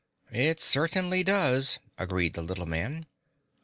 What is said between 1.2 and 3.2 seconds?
does," agreed the little man.